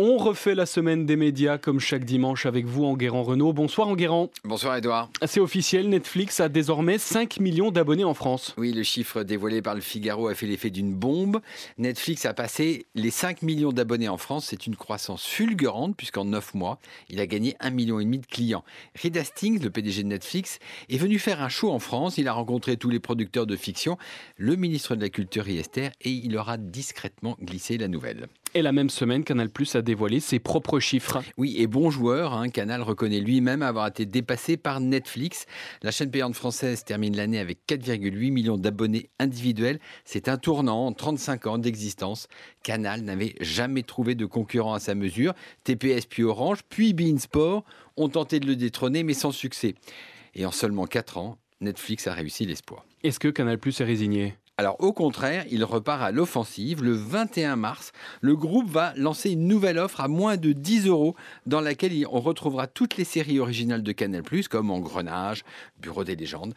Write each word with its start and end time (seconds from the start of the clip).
On 0.00 0.16
refait 0.16 0.54
la 0.54 0.64
semaine 0.64 1.06
des 1.06 1.16
médias 1.16 1.58
comme 1.58 1.80
chaque 1.80 2.04
dimanche 2.04 2.46
avec 2.46 2.66
vous, 2.66 2.84
Enguerrand 2.84 3.24
Renault. 3.24 3.52
Bonsoir 3.52 3.88
Enguerrand. 3.88 4.30
Bonsoir 4.44 4.76
Edouard. 4.76 5.10
C'est 5.26 5.40
officiel, 5.40 5.88
Netflix 5.88 6.38
a 6.38 6.48
désormais 6.48 6.98
5 6.98 7.40
millions 7.40 7.72
d'abonnés 7.72 8.04
en 8.04 8.14
France. 8.14 8.54
Oui, 8.58 8.72
le 8.72 8.84
chiffre 8.84 9.24
dévoilé 9.24 9.60
par 9.60 9.74
le 9.74 9.80
Figaro 9.80 10.28
a 10.28 10.36
fait 10.36 10.46
l'effet 10.46 10.70
d'une 10.70 10.94
bombe. 10.94 11.40
Netflix 11.78 12.26
a 12.26 12.32
passé 12.32 12.86
les 12.94 13.10
5 13.10 13.42
millions 13.42 13.72
d'abonnés 13.72 14.08
en 14.08 14.18
France. 14.18 14.46
C'est 14.50 14.68
une 14.68 14.76
croissance 14.76 15.26
fulgurante 15.26 15.96
puisqu'en 15.96 16.26
9 16.26 16.54
mois, 16.54 16.78
il 17.08 17.18
a 17.18 17.26
gagné 17.26 17.56
1,5 17.60 17.70
million 17.72 17.98
de 17.98 18.24
clients. 18.24 18.62
Reed 19.02 19.16
Hastings, 19.16 19.60
le 19.64 19.70
PDG 19.70 20.04
de 20.04 20.08
Netflix, 20.10 20.60
est 20.88 20.98
venu 20.98 21.18
faire 21.18 21.42
un 21.42 21.48
show 21.48 21.72
en 21.72 21.80
France. 21.80 22.18
Il 22.18 22.28
a 22.28 22.34
rencontré 22.34 22.76
tous 22.76 22.90
les 22.90 23.00
producteurs 23.00 23.48
de 23.48 23.56
fiction, 23.56 23.98
le 24.36 24.54
ministre 24.54 24.94
de 24.94 25.00
la 25.00 25.08
Culture 25.08 25.48
Esther 25.48 25.90
et 26.02 26.10
il 26.10 26.36
aura 26.36 26.56
discrètement 26.56 27.36
glissé 27.42 27.78
la 27.78 27.88
nouvelle. 27.88 28.28
Et 28.54 28.62
la 28.62 28.72
même 28.72 28.88
semaine, 28.88 29.24
Canal 29.24 29.50
Plus 29.50 29.76
a 29.76 29.82
dévoilé 29.82 30.20
ses 30.20 30.38
propres 30.38 30.80
chiffres. 30.80 31.22
Oui, 31.36 31.56
et 31.58 31.66
bon 31.66 31.90
joueur, 31.90 32.32
hein, 32.32 32.48
Canal 32.48 32.80
reconnaît 32.80 33.20
lui-même 33.20 33.60
avoir 33.60 33.86
été 33.86 34.06
dépassé 34.06 34.56
par 34.56 34.80
Netflix. 34.80 35.44
La 35.82 35.90
chaîne 35.90 36.10
payante 36.10 36.34
française 36.34 36.82
termine 36.82 37.14
l'année 37.14 37.38
avec 37.38 37.58
4,8 37.68 38.32
millions 38.32 38.56
d'abonnés 38.56 39.10
individuels. 39.18 39.78
C'est 40.04 40.28
un 40.28 40.38
tournant 40.38 40.86
en 40.86 40.92
35 40.92 41.46
ans 41.46 41.58
d'existence. 41.58 42.26
Canal 42.62 43.02
n'avait 43.02 43.34
jamais 43.40 43.82
trouvé 43.82 44.14
de 44.14 44.24
concurrent 44.24 44.72
à 44.72 44.80
sa 44.80 44.94
mesure. 44.94 45.34
TPS 45.64 46.06
puis 46.06 46.24
Orange, 46.24 46.60
puis 46.70 46.94
Beansport 46.94 47.64
ont 47.98 48.08
tenté 48.08 48.40
de 48.40 48.46
le 48.46 48.56
détrôner, 48.56 49.02
mais 49.02 49.14
sans 49.14 49.32
succès. 49.32 49.74
Et 50.34 50.46
en 50.46 50.52
seulement 50.52 50.86
4 50.86 51.18
ans, 51.18 51.36
Netflix 51.60 52.06
a 52.06 52.14
réussi 52.14 52.46
l'espoir. 52.46 52.86
Est-ce 53.02 53.20
que 53.20 53.28
Canal 53.28 53.58
Plus 53.58 53.78
est 53.80 53.84
résigné? 53.84 54.34
Alors 54.58 54.74
au 54.80 54.92
contraire, 54.92 55.44
il 55.52 55.62
repart 55.62 56.02
à 56.02 56.10
l'offensive. 56.10 56.82
Le 56.82 56.92
21 56.92 57.54
mars, 57.54 57.92
le 58.20 58.34
groupe 58.34 58.68
va 58.68 58.92
lancer 58.96 59.30
une 59.30 59.46
nouvelle 59.46 59.78
offre 59.78 60.00
à 60.00 60.08
moins 60.08 60.36
de 60.36 60.52
10 60.52 60.88
euros 60.88 61.14
dans 61.46 61.60
laquelle 61.60 61.92
on 62.10 62.18
retrouvera 62.18 62.66
toutes 62.66 62.96
les 62.96 63.04
séries 63.04 63.38
originales 63.38 63.84
de 63.84 63.92
Canal⁇ 63.92 64.22
comme 64.48 64.72
Engrenage, 64.72 65.44
Bureau 65.80 66.02
des 66.02 66.16
légendes. 66.16 66.54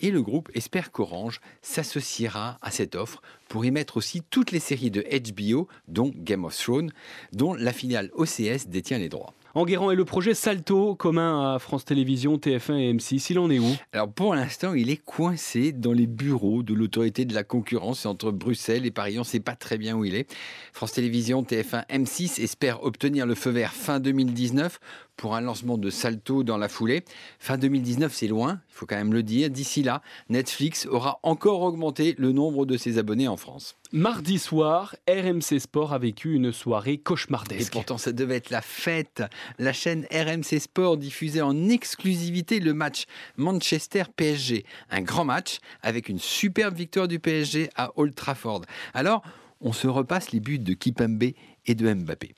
Et 0.00 0.12
le 0.12 0.22
groupe 0.22 0.48
espère 0.54 0.92
qu'Orange 0.92 1.40
s'associera 1.60 2.58
à 2.62 2.70
cette 2.70 2.94
offre 2.94 3.20
pour 3.48 3.64
y 3.64 3.72
mettre 3.72 3.96
aussi 3.96 4.22
toutes 4.30 4.52
les 4.52 4.60
séries 4.60 4.92
de 4.92 5.02
HBO, 5.02 5.66
dont 5.88 6.12
Game 6.14 6.44
of 6.44 6.56
Thrones, 6.56 6.92
dont 7.32 7.54
la 7.54 7.72
filiale 7.72 8.10
OCS 8.14 8.68
détient 8.68 8.98
les 8.98 9.08
droits. 9.08 9.34
Enguerrand 9.56 9.92
et 9.92 9.94
le 9.94 10.04
projet 10.04 10.34
Salto, 10.34 10.96
commun 10.96 11.54
à 11.54 11.60
France 11.60 11.84
Télévisions, 11.84 12.38
TF1 12.38 12.76
et 12.76 12.92
M6, 12.92 13.26
il 13.30 13.38
en 13.38 13.48
est 13.50 13.60
où? 13.60 13.76
Alors 13.92 14.10
pour 14.10 14.34
l'instant, 14.34 14.74
il 14.74 14.90
est 14.90 14.96
coincé 14.96 15.70
dans 15.70 15.92
les 15.92 16.08
bureaux 16.08 16.64
de 16.64 16.74
l'autorité 16.74 17.24
de 17.24 17.34
la 17.34 17.44
concurrence 17.44 18.04
entre 18.04 18.32
Bruxelles 18.32 18.84
et 18.84 18.90
Paris. 18.90 19.14
On 19.16 19.20
ne 19.20 19.24
sait 19.24 19.38
pas 19.38 19.54
très 19.54 19.78
bien 19.78 19.96
où 19.96 20.04
il 20.04 20.16
est. 20.16 20.26
France 20.72 20.90
Télévisions, 20.94 21.44
TF1, 21.44 21.86
M6 21.86 22.42
espèrent 22.42 22.82
obtenir 22.82 23.26
le 23.26 23.36
feu 23.36 23.50
vert 23.50 23.72
fin 23.72 24.00
2019 24.00 24.80
pour 25.16 25.36
un 25.36 25.40
lancement 25.40 25.78
de 25.78 25.90
Salto 25.90 26.42
dans 26.42 26.58
la 26.58 26.68
foulée. 26.68 27.04
Fin 27.38 27.56
2019, 27.56 28.12
c'est 28.12 28.26
loin, 28.26 28.60
il 28.70 28.74
faut 28.74 28.86
quand 28.86 28.96
même 28.96 29.12
le 29.12 29.22
dire. 29.22 29.48
D'ici 29.48 29.84
là, 29.84 30.02
Netflix 30.28 30.88
aura 30.90 31.20
encore 31.22 31.62
augmenté 31.62 32.16
le 32.18 32.32
nombre 32.32 32.66
de 32.66 32.76
ses 32.76 32.98
abonnés 32.98 33.28
en 33.28 33.36
France. 33.36 33.76
Mardi 33.92 34.40
soir, 34.40 34.96
RMC 35.08 35.60
Sport 35.60 35.92
a 35.92 35.98
vécu 35.98 36.34
une 36.34 36.50
soirée 36.50 36.98
cauchemardesque. 36.98 37.68
Et 37.68 37.70
pourtant, 37.70 37.96
ça 37.96 38.10
devait 38.10 38.34
être 38.34 38.50
la 38.50 38.60
fête. 38.60 39.22
La 39.58 39.72
chaîne 39.72 40.06
RMC 40.12 40.58
Sport 40.60 40.96
diffusait 40.96 41.40
en 41.40 41.68
exclusivité 41.68 42.60
le 42.60 42.74
match 42.74 43.04
Manchester-PSG. 43.36 44.64
Un 44.90 45.02
grand 45.02 45.24
match 45.24 45.58
avec 45.82 46.08
une 46.08 46.18
superbe 46.18 46.74
victoire 46.74 47.08
du 47.08 47.18
PSG 47.18 47.70
à 47.76 47.92
Old 47.96 48.14
Trafford. 48.14 48.62
Alors, 48.92 49.22
on 49.60 49.72
se 49.72 49.86
repasse 49.86 50.32
les 50.32 50.40
buts 50.40 50.58
de 50.58 50.74
Kipembe 50.74 51.22
et 51.66 51.74
de 51.74 51.94
Mbappé. 51.94 52.34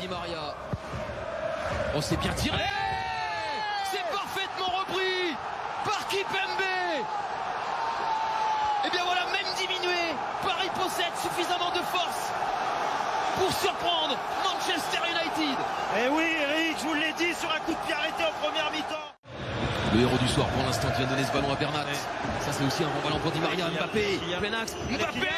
Di 0.00 0.08
Maria. 0.08 0.54
On 1.94 2.00
s'est 2.00 2.16
bien 2.16 2.32
tiré 2.32 2.62
C'est 3.90 4.04
parfaitement 4.14 4.78
repris 4.80 5.34
par 5.84 6.06
Kipembe 6.08 6.66
Et 8.84 8.90
bien 8.90 9.04
voilà, 9.04 9.24
même 9.32 9.54
diminué, 9.56 10.14
Paris 10.42 10.70
possède 10.74 11.14
suffisamment 11.22 11.70
de 11.70 11.82
force 11.84 12.30
pour 13.38 13.52
surprendre 13.52 14.16
Manchester 14.44 14.98
United. 15.04 15.15
Eh 15.38 16.08
oui, 16.08 16.24
Eric, 16.40 16.76
je 16.80 16.86
vous 16.86 16.94
l'ai 16.94 17.12
dit 17.12 17.34
sur 17.34 17.50
un 17.50 17.60
coup 17.60 17.72
de 17.72 17.86
pied 17.86 17.92
arrêté 17.94 18.24
en 18.24 18.32
première 18.42 18.70
mi-temps. 18.72 19.12
Le 19.94 20.00
héros 20.00 20.16
du 20.16 20.28
soir 20.28 20.46
pour 20.48 20.62
l'instant 20.64 20.88
qui 20.92 20.98
vient 20.98 21.06
donner 21.08 21.24
ce 21.24 21.32
ballon 21.32 21.52
à 21.52 21.56
Bernat. 21.56 21.84
Ça 22.40 22.52
c'est 22.52 22.64
aussi 22.64 22.84
un 22.84 22.88
bon 22.88 23.00
ballon 23.04 23.18
pour 23.20 23.32
Di 23.32 23.40
Maria, 23.40 23.66
Mbappé, 23.68 24.18
plein 24.40 24.52
axe, 24.54 24.74
Mbappé 24.90 25.28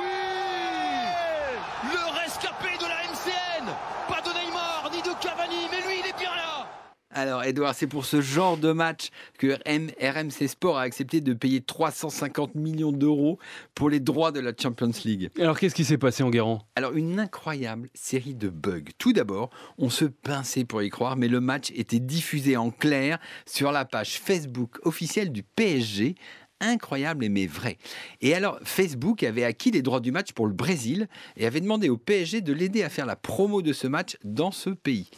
Oui 0.00 0.08
Le 1.92 2.20
rescapé 2.20 2.76
de 2.78 2.86
la 2.86 3.02
MCN 3.06 3.70
Pas 4.08 4.20
de 4.22 4.34
Neymar 4.34 4.90
ni 4.92 5.02
de 5.02 5.14
Cavani, 5.20 5.68
mais 5.70 5.80
lui 5.86 6.00
il 6.00 6.06
est 6.08 6.18
bien 6.18 6.34
là 6.34 6.66
alors, 7.16 7.44
Edouard, 7.44 7.74
c'est 7.74 7.86
pour 7.86 8.04
ce 8.04 8.20
genre 8.20 8.58
de 8.58 8.72
match 8.72 9.08
que 9.38 9.56
RMC 9.66 10.48
Sport 10.48 10.76
a 10.76 10.82
accepté 10.82 11.22
de 11.22 11.32
payer 11.32 11.62
350 11.62 12.54
millions 12.56 12.92
d'euros 12.92 13.38
pour 13.74 13.88
les 13.88 14.00
droits 14.00 14.32
de 14.32 14.40
la 14.40 14.52
Champions 14.54 14.92
League. 15.02 15.30
Alors, 15.40 15.58
qu'est-ce 15.58 15.74
qui 15.74 15.86
s'est 15.86 15.96
passé 15.96 16.22
en 16.22 16.28
Guérant 16.28 16.66
Alors, 16.76 16.92
une 16.92 17.18
incroyable 17.18 17.88
série 17.94 18.34
de 18.34 18.50
bugs. 18.50 18.84
Tout 18.98 19.14
d'abord, 19.14 19.48
on 19.78 19.88
se 19.88 20.04
pinçait 20.04 20.66
pour 20.66 20.82
y 20.82 20.90
croire, 20.90 21.16
mais 21.16 21.28
le 21.28 21.40
match 21.40 21.72
était 21.74 22.00
diffusé 22.00 22.58
en 22.58 22.70
clair 22.70 23.18
sur 23.46 23.72
la 23.72 23.86
page 23.86 24.20
Facebook 24.20 24.78
officielle 24.82 25.32
du 25.32 25.42
PSG 25.42 26.16
incroyable 26.60 27.28
mais 27.28 27.46
vrai. 27.46 27.76
Et 28.20 28.34
alors, 28.34 28.58
Facebook 28.62 29.22
avait 29.22 29.44
acquis 29.44 29.70
les 29.70 29.82
droits 29.82 30.00
du 30.00 30.12
match 30.12 30.32
pour 30.32 30.46
le 30.46 30.52
Brésil 30.52 31.08
et 31.36 31.46
avait 31.46 31.60
demandé 31.60 31.88
au 31.88 31.96
PSG 31.96 32.40
de 32.40 32.52
l'aider 32.52 32.82
à 32.82 32.88
faire 32.88 33.06
la 33.06 33.16
promo 33.16 33.62
de 33.62 33.72
ce 33.72 33.86
match 33.86 34.16
dans 34.24 34.50
ce 34.50 34.70
pays. 34.70 35.10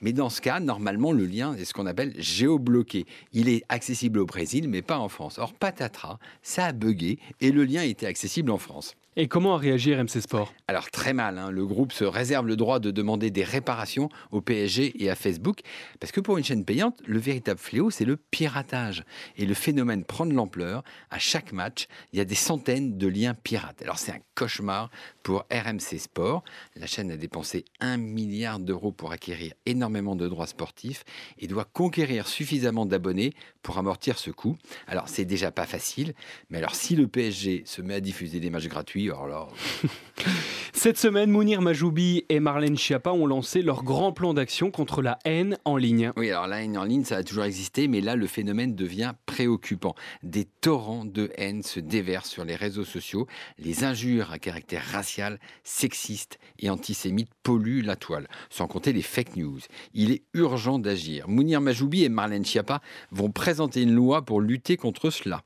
Mais 0.00 0.12
dans 0.12 0.30
ce 0.30 0.40
cas, 0.40 0.60
normalement, 0.60 1.12
le 1.12 1.26
lien 1.26 1.54
est 1.54 1.64
ce 1.64 1.74
qu'on 1.74 1.86
appelle 1.86 2.14
géobloqué. 2.16 3.06
Il 3.32 3.48
est 3.48 3.64
accessible 3.68 4.20
au 4.20 4.26
Brésil, 4.26 4.68
mais 4.68 4.82
pas 4.82 4.98
en 4.98 5.08
France. 5.08 5.38
Or, 5.38 5.52
patatras, 5.52 6.18
ça 6.42 6.66
a 6.66 6.72
bugué 6.72 7.18
et 7.40 7.50
le 7.50 7.64
lien 7.64 7.82
était 7.82 8.06
accessible 8.06 8.50
en 8.50 8.58
France. 8.58 8.94
Et 9.20 9.26
comment 9.26 9.56
a 9.56 9.58
réagi 9.58 9.92
RMC 9.92 10.20
Sport? 10.20 10.54
Alors 10.68 10.92
très 10.92 11.12
mal, 11.12 11.38
hein. 11.38 11.50
le 11.50 11.66
groupe 11.66 11.90
se 11.90 12.04
réserve 12.04 12.46
le 12.46 12.54
droit 12.54 12.78
de 12.78 12.92
demander 12.92 13.32
des 13.32 13.42
réparations 13.42 14.10
au 14.30 14.40
PSG 14.40 15.02
et 15.02 15.10
à 15.10 15.16
Facebook, 15.16 15.62
parce 15.98 16.12
que 16.12 16.20
pour 16.20 16.38
une 16.38 16.44
chaîne 16.44 16.64
payante, 16.64 17.02
le 17.04 17.18
véritable 17.18 17.58
fléau, 17.58 17.90
c'est 17.90 18.04
le 18.04 18.16
piratage. 18.16 19.02
Et 19.36 19.44
le 19.44 19.54
phénomène 19.54 20.04
prend 20.04 20.24
de 20.24 20.34
l'ampleur. 20.34 20.84
À 21.10 21.18
chaque 21.18 21.52
match, 21.52 21.88
il 22.12 22.20
y 22.20 22.22
a 22.22 22.24
des 22.24 22.36
centaines 22.36 22.96
de 22.96 23.08
liens 23.08 23.34
pirates. 23.34 23.82
Alors 23.82 23.98
c'est 23.98 24.12
un 24.12 24.20
cauchemar 24.36 24.88
pour 25.24 25.46
RMC 25.50 25.98
Sport. 25.98 26.44
La 26.76 26.86
chaîne 26.86 27.10
a 27.10 27.16
dépensé 27.16 27.64
un 27.80 27.96
milliard 27.96 28.60
d'euros 28.60 28.92
pour 28.92 29.10
acquérir 29.10 29.52
énormément 29.66 30.14
de 30.14 30.28
droits 30.28 30.46
sportifs 30.46 31.02
et 31.40 31.48
doit 31.48 31.64
conquérir 31.64 32.28
suffisamment 32.28 32.86
d'abonnés 32.86 33.32
pour 33.62 33.78
amortir 33.78 34.16
ce 34.16 34.30
coût. 34.30 34.56
Alors 34.86 35.08
c'est 35.08 35.24
déjà 35.24 35.50
pas 35.50 35.66
facile, 35.66 36.14
mais 36.50 36.58
alors 36.58 36.76
si 36.76 36.94
le 36.94 37.08
PSG 37.08 37.64
se 37.66 37.82
met 37.82 37.94
à 37.94 38.00
diffuser 38.00 38.38
des 38.38 38.50
matchs 38.50 38.68
gratuits, 38.68 39.07
Cette 40.72 40.98
semaine, 40.98 41.30
Mounir 41.30 41.60
Majoubi 41.60 42.24
et 42.28 42.38
Marlène 42.40 42.76
Schiappa 42.76 43.10
ont 43.10 43.26
lancé 43.26 43.62
leur 43.62 43.82
grand 43.82 44.12
plan 44.12 44.32
d'action 44.32 44.70
contre 44.70 45.02
la 45.02 45.18
haine 45.24 45.58
en 45.64 45.76
ligne. 45.76 46.12
Oui, 46.16 46.30
alors 46.30 46.46
la 46.46 46.62
haine 46.62 46.78
en 46.78 46.84
ligne, 46.84 47.04
ça 47.04 47.16
a 47.16 47.24
toujours 47.24 47.44
existé, 47.44 47.88
mais 47.88 48.00
là, 48.00 48.14
le 48.14 48.26
phénomène 48.26 48.76
devient 48.76 49.14
préoccupant. 49.26 49.94
Des 50.22 50.44
torrents 50.44 51.04
de 51.04 51.30
haine 51.36 51.62
se 51.62 51.80
déversent 51.80 52.30
sur 52.30 52.44
les 52.44 52.54
réseaux 52.54 52.84
sociaux. 52.84 53.26
Les 53.58 53.82
injures 53.82 54.30
à 54.30 54.38
caractère 54.38 54.84
racial, 54.84 55.40
sexiste 55.64 56.38
et 56.60 56.70
antisémite 56.70 57.30
polluent 57.42 57.82
la 57.82 57.96
toile, 57.96 58.28
sans 58.50 58.68
compter 58.68 58.92
les 58.92 59.02
fake 59.02 59.36
news. 59.36 59.58
Il 59.94 60.12
est 60.12 60.22
urgent 60.34 60.78
d'agir. 60.78 61.28
Mounir 61.28 61.60
Majoubi 61.60 62.04
et 62.04 62.08
Marlène 62.08 62.44
Schiappa 62.44 62.80
vont 63.10 63.30
présenter 63.30 63.82
une 63.82 63.94
loi 63.94 64.22
pour 64.22 64.40
lutter 64.40 64.76
contre 64.76 65.10
cela. 65.10 65.42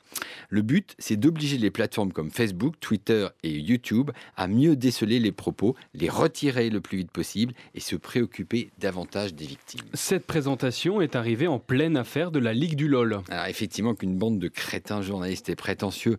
Le 0.49 0.63
but, 0.63 0.95
c'est 0.99 1.17
d'obliger 1.17 1.59
les 1.59 1.71
plateformes 1.71 2.13
comme 2.13 2.31
Facebook, 2.31 2.75
Twitter 2.81 3.29
et 3.43 3.59
YouTube 3.59 4.11
à 4.37 4.47
mieux 4.47 4.77
déceler 4.77 5.19
les 5.19 5.33
propos, 5.33 5.77
les 5.95 6.09
retirer 6.09 6.71
le 6.71 6.81
plus 6.81 6.99
vite 6.99 7.11
possible 7.11 7.55
et 7.75 7.81
se 7.81 7.97
préoccuper 7.97 8.71
davantage 8.79 9.35
des 9.35 9.47
victimes. 9.47 9.83
Cette 9.95 10.27
présentation 10.27 11.01
est 11.01 11.17
arrivée 11.17 11.47
en 11.47 11.59
pleine 11.59 11.97
affaire 11.97 12.31
de 12.31 12.39
la 12.39 12.53
Ligue 12.53 12.77
du 12.77 12.89
LOL. 12.89 13.21
Alors 13.29 13.47
effectivement 13.47 13.95
qu'une 13.95 14.17
bande 14.17 14.39
de 14.39 14.49
crétins 14.49 15.03
journalistes 15.03 15.49
et 15.49 15.57
prétentieux 15.57 16.19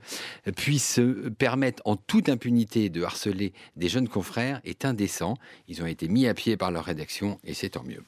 puisse 0.56 0.96
se 0.96 1.30
permettre 1.30 1.82
en 1.86 1.96
toute 1.96 2.30
impunité 2.30 2.90
de 2.90 3.04
harceler 3.04 3.54
des 3.76 3.90
jeunes 3.90 4.08
confrères 4.08 4.62
est 4.64 4.86
indécent. 4.86 5.36
Ils 5.68 5.82
ont 5.82 5.88
été 5.88 6.08
mis 6.08 6.28
à 6.28 6.34
pied 6.34 6.58
par 6.58 6.72
leur 6.72 6.86
rédaction 6.86 7.40
et 7.44 7.54
c'est 7.54 7.70
tant 7.70 7.84
mieux. 7.84 8.04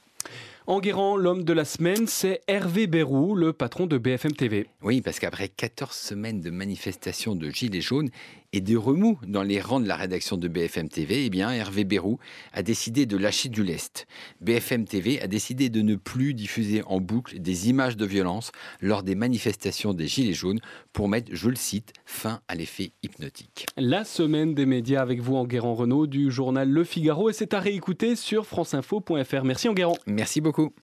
Enguerrand, 0.67 1.15
l'homme 1.15 1.43
de 1.43 1.53
la 1.53 1.63
semaine, 1.63 2.07
c'est 2.07 2.41
Hervé 2.47 2.87
Bérou, 2.87 3.35
le 3.35 3.53
patron 3.53 3.85
de 3.85 3.99
BFM 3.99 4.31
TV. 4.31 4.65
Oui, 4.81 5.01
parce 5.01 5.19
qu'après 5.19 5.47
14 5.47 5.91
semaines 5.95 6.41
de 6.41 6.49
manifestations 6.49 7.35
de 7.35 7.51
Gilets 7.51 7.81
jaunes 7.81 8.09
et 8.51 8.61
de 8.61 8.75
remous 8.75 9.19
dans 9.27 9.43
les 9.43 9.61
rangs 9.61 9.79
de 9.79 9.87
la 9.87 9.95
rédaction 9.95 10.37
de 10.37 10.47
BFM 10.47 10.89
TV, 10.89 11.25
eh 11.25 11.29
bien, 11.29 11.51
Hervé 11.51 11.83
Bérou 11.83 12.17
a 12.51 12.63
décidé 12.63 13.05
de 13.05 13.15
lâcher 13.15 13.49
du 13.49 13.63
lest. 13.63 14.07
BFM 14.41 14.85
TV 14.85 15.21
a 15.21 15.27
décidé 15.27 15.69
de 15.69 15.81
ne 15.81 15.95
plus 15.95 16.33
diffuser 16.33 16.81
en 16.87 16.99
boucle 16.99 17.39
des 17.39 17.69
images 17.69 17.95
de 17.97 18.05
violence 18.05 18.51
lors 18.81 19.03
des 19.03 19.13
manifestations 19.13 19.93
des 19.93 20.07
Gilets 20.07 20.33
jaunes 20.33 20.61
pour 20.93 21.09
mettre, 21.09 21.29
je 21.31 21.49
le 21.49 21.55
cite, 21.55 21.93
fin 22.05 22.39
à 22.47 22.55
l'effet 22.55 22.91
hypnotique. 23.03 23.67
La 23.77 24.03
semaine 24.03 24.55
des 24.55 24.65
médias 24.65 25.01
avec 25.01 25.19
vous, 25.19 25.35
Enguerrand 25.35 25.75
Renault, 25.75 26.07
du 26.07 26.31
journal 26.31 26.69
Le 26.69 26.83
Figaro, 26.83 27.29
et 27.29 27.33
c'est 27.33 27.53
à 27.53 27.59
réécouter 27.59 28.15
sur 28.15 28.47
franceinfo.fr. 28.47 29.43
Merci 29.43 29.69
Enguerrand. 29.69 29.97
Merci 30.07 30.41
beaucoup. 30.55 30.73